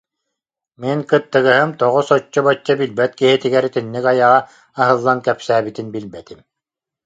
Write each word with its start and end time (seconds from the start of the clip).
Мин 0.81 0.99
кыттыгаһым 1.11 1.69
тоҕо 1.79 2.01
соччо-бачча 2.09 2.73
билбэт 2.79 3.11
киһитигэр 3.19 3.65
итинник 3.69 4.05
айаҕа 4.11 4.39
аһыллан 4.81 5.19
кэпсээбитин 5.25 5.87
билбэтим 5.93 6.39